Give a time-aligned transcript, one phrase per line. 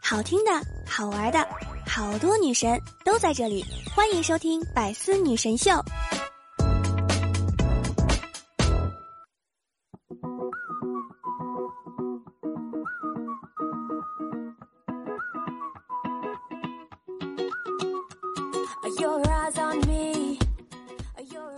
[0.00, 0.50] 好听的，
[0.86, 1.46] 好玩的，
[1.86, 5.70] 好多女神都在这里，欢迎收听《百思女神秀》。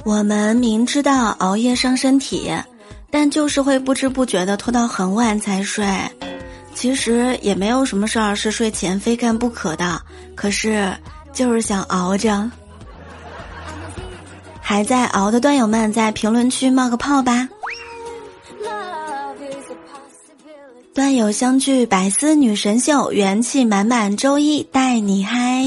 [0.04, 2.50] 我们明知道熬夜伤身体，
[3.16, 5.86] 但就是会不知不觉的拖到很晚才睡。
[6.74, 10.02] 其实也没有什么事儿是睡前非干不可的，
[10.34, 10.92] 可是
[11.32, 12.50] 就是想熬着。
[14.60, 17.48] 还在熬的段友们，在评论区冒个泡吧。
[20.92, 25.64] 段友相聚，百思女神秀，元气满满，周一带你嗨。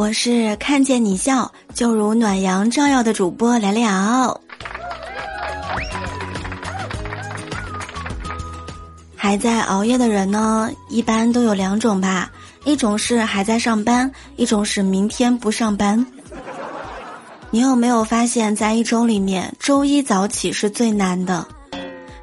[0.00, 4.40] 我是看见你笑就如暖阳照耀的主播聊聊。
[9.14, 12.32] 还在熬夜的人呢，一般都有两种吧，
[12.64, 16.02] 一种是还在上班，一种是明天不上班。
[17.50, 21.46] 你有没有发现，在一周里面，周一早起是最难的？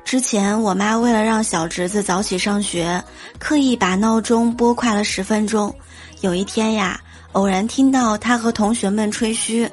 [0.03, 2.99] 之前我妈为了让小侄子早起上学，
[3.37, 5.71] 刻意把闹钟拨快了十分钟。
[6.21, 6.99] 有一天呀。
[7.37, 9.69] 偶然听到他和同学们吹嘘：“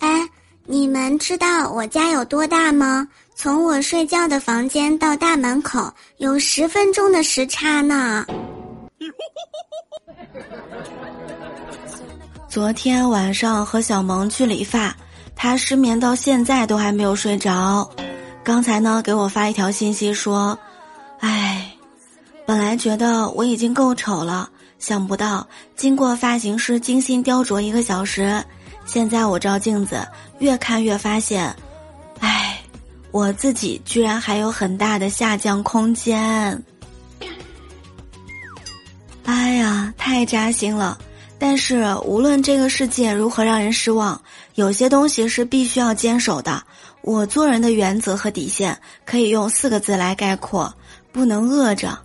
[0.00, 0.28] 哎，
[0.66, 3.08] 你们知道我家有多大吗？
[3.34, 8.26] 从我睡觉的房间到大门口有十分钟的时差呢。
[12.46, 14.94] ”昨天晚上和小萌去理发，
[15.34, 17.90] 他失眠到现在都还没有睡着。
[18.44, 20.58] 刚才呢，给我发一条信息说
[21.20, 21.72] ：“哎，
[22.44, 28.42] 本来觉得我已经够丑了。”想不到，经过发型师精心雕琢一个小时，
[28.86, 30.06] 现在我照镜子，
[30.38, 31.54] 越看越发现，
[32.20, 32.60] 唉，
[33.10, 36.62] 我自己居然还有很大的下降空间。
[39.24, 40.96] 哎呀，太扎心了！
[41.38, 44.20] 但是无论这个世界如何让人失望，
[44.54, 46.62] 有些东西是必须要坚守的。
[47.02, 50.74] 我做人的原则和底线可以用四个字来概括：
[51.12, 51.98] 不能饿着。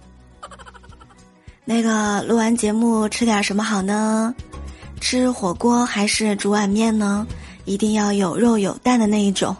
[1.65, 4.33] 那个录完节目吃点什么好呢？
[4.99, 7.25] 吃火锅还是煮碗面呢？
[7.65, 9.55] 一定要有肉有蛋的那一种。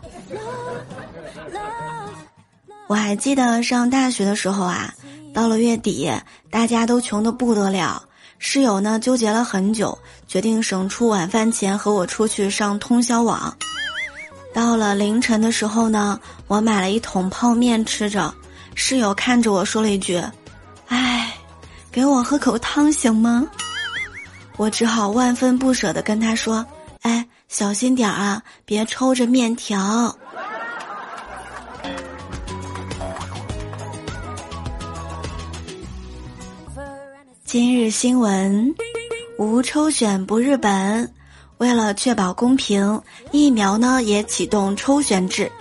[2.88, 4.94] 我还记得上大学的时候啊，
[5.34, 6.12] 到了月底，
[6.52, 8.04] 大家都穷得不得了。
[8.38, 9.98] 室友呢纠结了很久，
[10.28, 13.56] 决定省出晚饭钱和我出去上通宵网。
[14.54, 18.34] 到了凌晨的时候呢，我买了一桶泡面吃着，
[18.76, 20.22] 室友看着我说了一句
[20.88, 21.22] ：“唉。”
[21.94, 23.48] 给我喝口汤行吗？
[24.58, 26.66] 我只好万分不舍的跟他说
[27.04, 30.18] ：“哎，小心点啊，别抽着面条。
[37.46, 38.74] ”今日新闻：
[39.38, 41.14] 无抽选不日本。
[41.60, 43.00] 为了确保公平，
[43.32, 45.52] 疫苗呢也启动抽选制。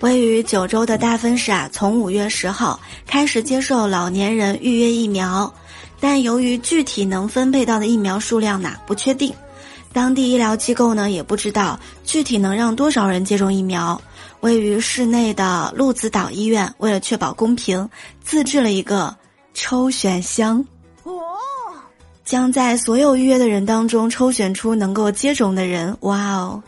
[0.00, 5.52] 位于九州的大分市啊，从五月十号开始接受老年人预约疫苗。
[5.98, 9.34] 但由于具体能分配到的疫苗数量呢不确定，
[9.92, 14.00] 当地医疗机构呢也不知道具体能让多少人接种疫苗。
[14.40, 17.88] 位于市内的鹿子岛医院为了确保公平，
[18.22, 19.16] 自制了一个
[19.54, 20.62] 抽选箱，
[21.04, 21.12] 哦，
[22.24, 25.96] 将在所有预约的人当中抽选出能够接种的人。
[26.00, 26.62] 哇哦，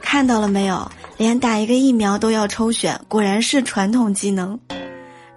[0.00, 0.90] 看到了没有？
[1.16, 4.58] 连打一个疫苗都要抽选，果然是传统技能。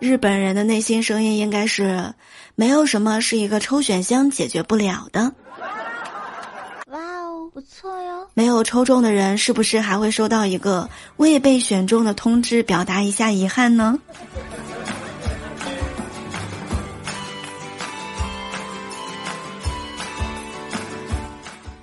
[0.02, 2.16] 日本人的内心声音应该是，
[2.56, 5.32] 没有什么是一个抽选箱解决不了的。
[6.88, 8.28] 哇哦，不错哟！
[8.34, 14.00] 没有抽中的人是不是还会收到一个未被选中的通知，表达一下遗憾呢？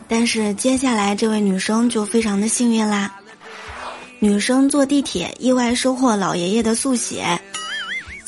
[0.09, 3.15] 但是接下来这位女生就非常的幸运啦，
[4.19, 7.41] 女生坐地铁意外收获老爷爷的速写。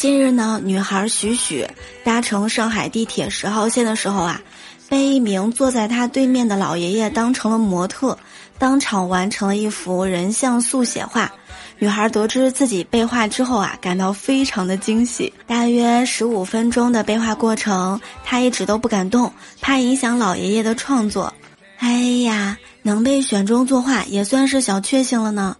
[0.01, 1.69] 近日呢，女孩许许
[2.03, 4.41] 搭乘上海地铁十号线的时候啊，
[4.89, 8.17] 被一名坐在她对面的老爷爷当成了模特，
[8.59, 11.31] 当场完成了一幅人像速写画。
[11.79, 15.31] 女孩得知自己被画之后啊，感到非常的惊喜。
[15.47, 19.31] 大约十五分钟的被画过程，她一直都不敢动，
[19.61, 21.31] 怕影响老爷爷的创作。
[21.77, 21.91] 哎
[22.23, 25.55] 呀，能被选中作画也算是小确幸了呢。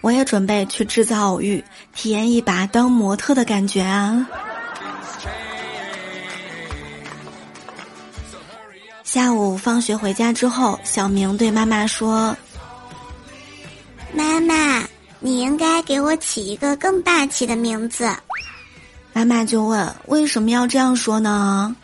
[0.00, 1.62] 我也准备去制造偶遇，
[1.94, 4.26] 体验一把当模特的感觉啊。
[9.02, 12.36] 下午放学回家之后，小明对妈妈说
[14.12, 14.86] ：“妈妈，
[15.20, 18.10] 你应该给我起一个更霸气的名字。
[19.12, 21.74] 妈妈就问：“为什么要这样说呢？”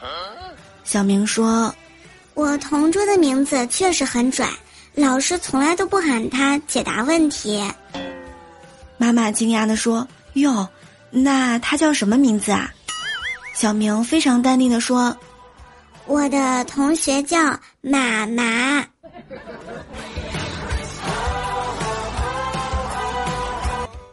[0.84, 1.74] 小明说
[2.34, 4.46] ：“我同桌的名字确实很拽，
[4.94, 7.62] 老师从来都不喊他解答问题。”
[8.98, 10.68] 妈妈惊讶地说：“哟，
[11.10, 12.70] 那他叫什么名字啊？”
[13.54, 15.16] 小明非常淡定地说
[16.06, 18.84] ：“我的同学叫妈妈。”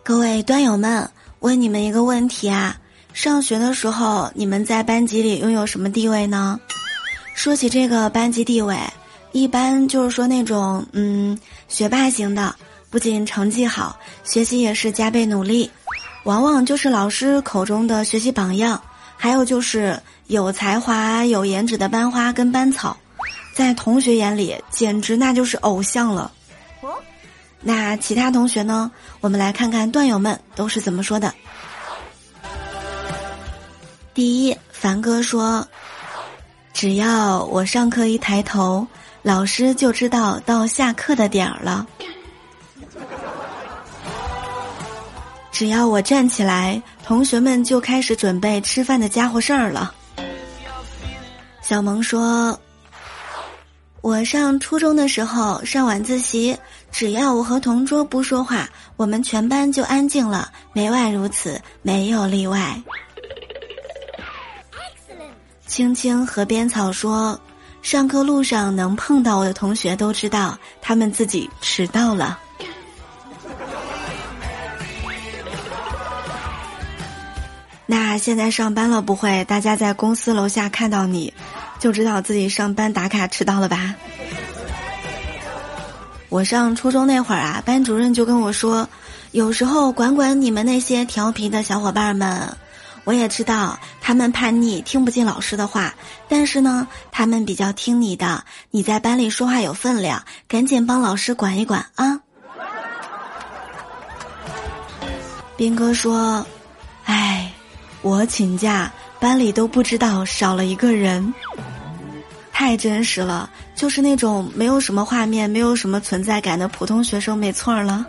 [0.03, 1.09] 各位端友们，
[1.39, 2.75] 问你们一个问题啊：
[3.13, 6.59] 上学的时候，你们在班级里拥有什么地位呢？
[7.35, 8.75] 说起这个班级地位，
[9.31, 11.37] 一般就是说那种嗯
[11.67, 12.55] 学霸型的，
[12.89, 15.69] 不仅成绩好，学习也是加倍努力，
[16.23, 18.81] 往往就是老师口中的学习榜样。
[19.21, 22.95] 还有就是有才华、有颜值的班花跟班草，
[23.53, 26.31] 在同学眼里简直那就是偶像了。
[27.61, 28.89] 那其他同学呢？
[29.19, 31.33] 我们来看看段友们都是怎么说的。
[34.13, 35.67] 第一，凡哥说
[36.73, 38.87] ：“只要我上课一抬头，
[39.21, 41.85] 老师就知道到下课的点儿了；
[45.51, 49.93] 只要我站起来，同学们就开始准备吃饭的家伙事儿了。”
[51.61, 52.59] 小萌说。
[54.01, 56.57] 我上初中的时候上晚自习，
[56.89, 58.65] 只要我和同桌不说话，
[58.95, 62.81] 我们全班就安静了，每晚如此，没有例外。
[65.67, 67.37] 青青河边草说，
[67.81, 72.37] 上课路上能碰到我的同学都知道，他们自己迟到了。
[77.85, 81.33] 那现在上班了，不会大家在公司楼下看到你？
[81.79, 83.95] 就知道自己上班打卡迟到了吧？
[86.27, 88.87] 我上初中那会儿啊，班主任就跟我说，
[89.31, 92.55] 有时候管管你们那些调皮的小伙伴们。
[93.09, 95.95] 我也知道他们叛逆，听不进老师的话，
[96.27, 98.43] 但是呢，他们比较听你的。
[98.69, 102.19] 你在班里说话有分量，赶紧帮老师管一管啊！
[105.57, 106.45] 斌哥说
[107.05, 107.51] ：“哎，
[108.03, 111.33] 我请假。”班里都不知道少了一个人，
[112.53, 118.05] 太真实了，就是那种没有什么画面、没有什么存在感的普通学生，没错了。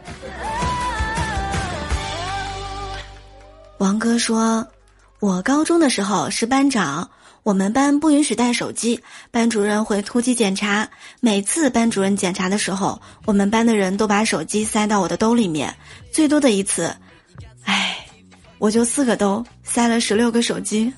[3.79, 4.62] 王哥说
[5.20, 7.08] ：“我高中的时候是班长，
[7.43, 8.99] 我们班不允许带手机，
[9.31, 10.88] 班主任会突击检查。
[11.20, 15.75] 每次班主任检查的时候，我们班的人都把手机塞到我的兜里面。
[16.11, 16.94] 最多的一次，
[17.64, 17.96] 唉。”
[18.58, 20.93] 我就四个兜塞了十六个手机。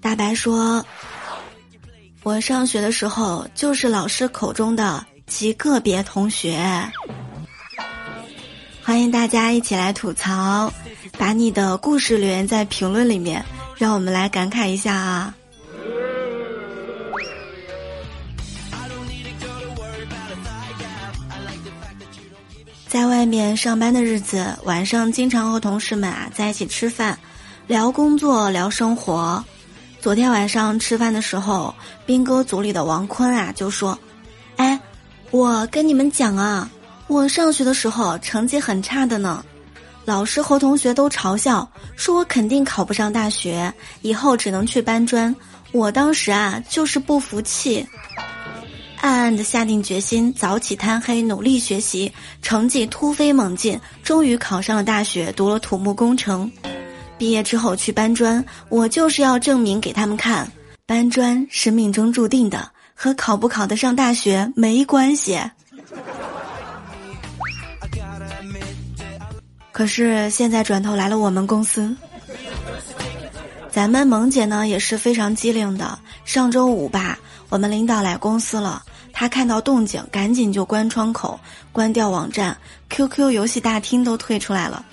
[0.00, 0.82] 大白说
[2.24, 5.04] ：“我上学的时候就是老师口中的
[5.34, 6.64] 极个别同学。”
[8.84, 10.72] 欢迎大家一起来吐槽，
[11.18, 13.44] 把你的故事留言在评论里面，
[13.76, 15.34] 让我们来感慨一下啊。
[22.86, 27.18] 在外面上班的日子，晚上经常和同事们啊在一起吃饭，
[27.66, 29.44] 聊工作，聊生活。
[30.00, 31.74] 昨天晚上吃饭的时候，
[32.06, 33.98] 兵哥组里的王坤啊就说：“，
[35.34, 36.70] 我跟你们讲啊，
[37.08, 39.44] 我上学的时候成绩很差的呢，
[40.04, 45.34] 老师和同学都嘲笑，说我肯定考不上大学，以后只能去搬砖。
[45.72, 47.84] 我当时啊就是不服气。”
[49.02, 56.48] 暗暗的下定决心，早起贪黑努力学习，成绩突飞猛进，终于考上了大学，读了土木工程。
[57.18, 60.48] 毕业之后去搬砖，我就是要证明给他们看，
[60.86, 65.38] 搬砖是命中注定的，和考不考得上大学没关系。
[69.72, 71.94] 可是现在转头来了我们公司，
[73.70, 75.98] 咱们萌姐呢也是非常机灵的。
[76.24, 78.82] 上周五吧，我们领导来公司了。
[79.12, 81.38] 他看到动静，赶紧就关窗口、
[81.72, 82.56] 关掉网站、
[82.88, 84.84] QQ 游戏大厅都退出来了，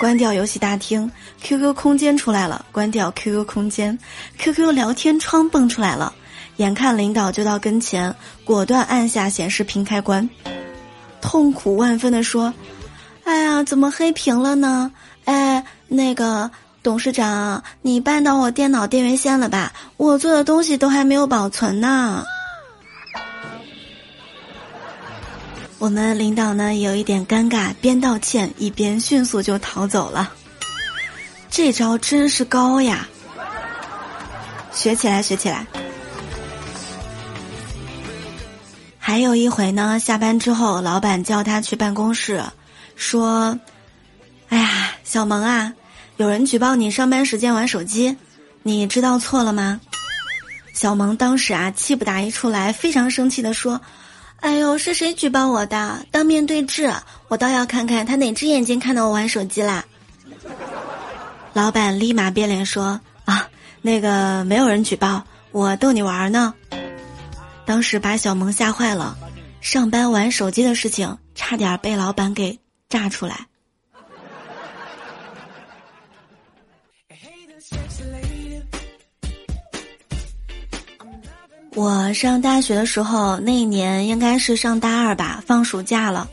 [0.00, 1.08] 关掉游戏大厅
[1.42, 3.96] ，QQ 空间出来了，关掉 QQ 空间
[4.38, 6.12] ，QQ 聊天窗蹦出来了，
[6.58, 10.28] 眼看领导就到跟前，果断按下显示屏开关，
[11.20, 12.52] 痛苦万分的说
[13.24, 14.92] ：“哎呀，怎么黑屏了呢？
[15.24, 16.50] 哎，那个
[16.82, 19.72] 董事长，你绊到我电脑电源线了吧？
[19.96, 22.24] 我做的东西都还没有保存呢。”
[25.78, 30.32] 我们领导呢有一点尴尬，边道歉一边迅速就逃走了。
[31.48, 33.06] 这招真是高呀！
[34.72, 35.64] 学起来，学起来。
[39.08, 42.42] 还有一回呢，下班之后，老板叫他去办公室，
[42.94, 43.58] 说
[44.50, 45.72] ：“哎呀，小萌啊，
[46.18, 48.14] 有人举报你上班时间玩手机，
[48.62, 49.80] 你知道错了吗？”
[50.74, 53.80] 小萌当时啊，气不打一处来，非常生气的说
[54.40, 56.04] ：“哎呦，是谁举报我的？
[56.10, 56.92] 当面对质，
[57.28, 59.86] 我倒要看看他哪只眼睛看到我玩手机啦！”
[61.54, 63.48] 老板立马变脸说：“啊，
[63.80, 66.52] 那个没有人举报，我逗你玩呢。”
[67.68, 69.14] 当时把小萌吓坏了，
[69.60, 72.58] 上班玩手机的事情差点被老板给
[72.88, 73.46] 炸出来。
[81.74, 86.26] 我上大学的时候，那一年应该是上大二吧，放暑假了。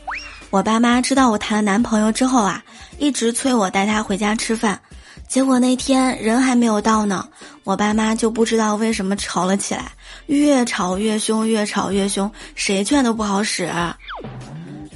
[0.48, 2.64] 我爸妈知道我谈了男朋友之后啊，
[2.98, 4.80] 一直催我带他回家吃饭。
[5.28, 7.28] 结果那天人还没有到呢，
[7.64, 9.92] 我爸妈就不知道为什么吵了起来，
[10.26, 13.70] 越吵越凶，越吵越凶，谁劝都不好使。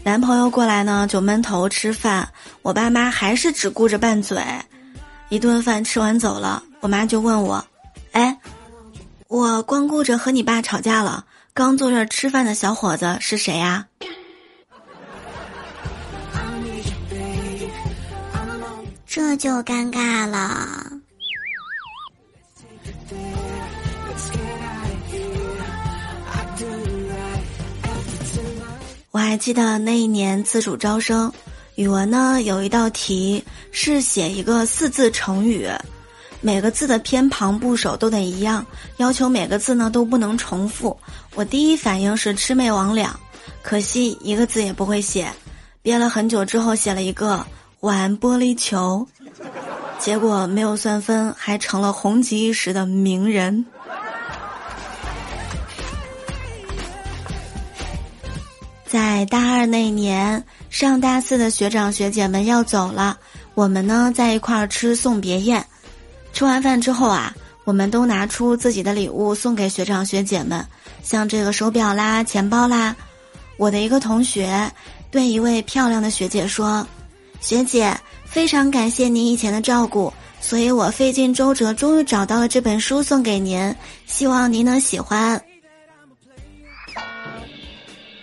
[0.02, 2.26] 男朋友过来呢，就闷头吃饭，
[2.62, 4.42] 我爸妈还是只顾着拌嘴。
[5.28, 7.64] 一顿饭吃完走了，我妈就问我
[8.12, 8.36] ：“哎。”
[9.28, 13.86] 我光顾着和你爸吵架了，刚坐这儿吃饭的小伙子是谁呀？
[19.12, 20.88] 这就尴尬了。
[29.10, 31.32] 我还记得那一年自主招生，
[31.74, 35.68] 语文呢有一道题是写一个四字成语。
[36.40, 38.64] 每个字的偏旁部首都得一样，
[38.98, 40.96] 要求每个字呢都不能重复。
[41.34, 43.08] 我第一反应是魑魅魍魉，
[43.60, 45.28] 可惜一个字也不会写，
[45.82, 47.44] 憋了很久之后写了一个
[47.80, 49.06] 玩玻璃球，
[49.98, 53.64] 结果没有算分，还成了红极一时的名人。
[58.84, 63.16] 在大二那年，上大四的学长学姐们要走了，
[63.54, 65.64] 我们呢在一块儿吃送别宴。
[66.34, 67.34] 吃完饭之后啊，
[67.64, 70.62] 我们都拿出自己的礼物送给学长学姐们，
[71.02, 72.94] 像这个手表啦、钱包啦。
[73.56, 74.70] 我的一个同学
[75.10, 76.86] 对一位漂亮的学姐说
[77.40, 83.74] ：“学姐，非常感谢您以前的照顾，所以我费尽周折终于找到了这本书送给您，
[84.06, 85.42] 希望您能喜欢。”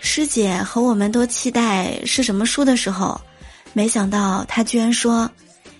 [0.00, 3.20] 师姐和我们都期待是什么书的时候，
[3.72, 5.30] 没想到她居然说：“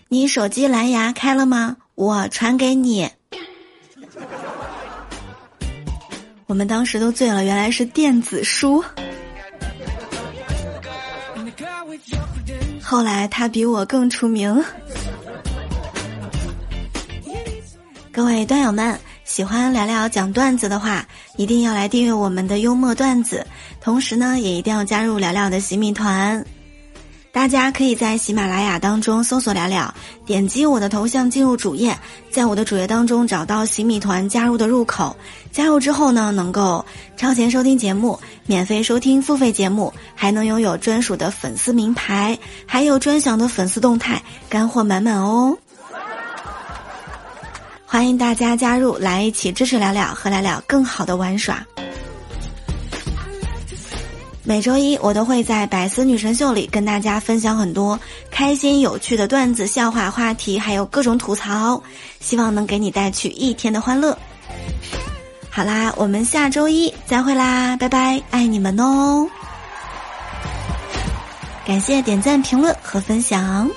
[0.09, 3.11] 你手机蓝牙开了吗？”我传给你，
[6.47, 8.85] 我们当时都醉了，原来是电子书。
[12.91, 14.65] 后来他比我更出名。
[18.11, 23.47] 各位段友们，喜欢聊聊讲段子的话，一定要来订阅我们的幽默段子，
[23.79, 26.43] 同时呢，也一定要加入聊聊的洗米团。
[27.39, 29.95] 大家可以在喜马拉雅当中搜索“聊聊”，
[30.27, 31.97] 点击我的头像进入主页，
[32.33, 35.17] 在我的主页当中找到喜米团加入的入口。
[35.53, 36.85] 加入之后呢，能够
[37.17, 45.57] 超前收听节目，免费收听付费节目，还能拥有专属的粉丝名牌，还有专享的粉丝动态，干货满满哦！
[47.87, 51.65] 欢迎大家加入，来一起支持聊聊和聊聊更好的玩耍。
[54.49, 58.01] 每周一，我都会在百思女神秀里跟大家分享很多
[58.31, 61.83] 开心有趣的段子、笑话、话题，还有各种吐槽，
[62.19, 64.17] 希望能给你带去一天的欢乐。
[65.51, 69.29] 好啦，我们下周一再会啦，拜拜，爱你们哦！
[71.67, 73.69] 感谢点赞、评论和分享。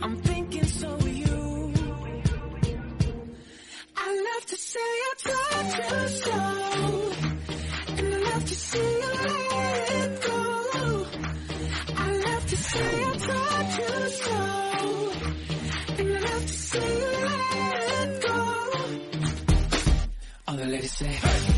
[0.00, 1.74] I'm thinking so are you.
[3.94, 6.32] I love to say I told you so.
[7.98, 9.12] And I love to see you
[9.50, 10.40] let go.
[11.94, 14.38] I love to say I told you so.
[15.98, 17.12] And I love to see you
[17.92, 18.38] let go.
[20.48, 21.57] All the ladies say, hey.